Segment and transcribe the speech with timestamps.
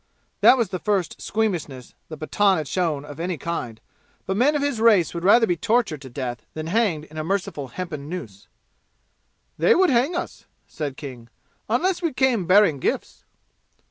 [0.39, 3.79] That was the first squeamishness the Pathan had shown of any kind,
[4.25, 7.23] but men of his race would rather be tortured to death than hanged in a
[7.23, 8.47] merciful hempen noose.
[9.59, 11.29] "They would hang us," said King,
[11.69, 13.25] "unless we came bearing gifts."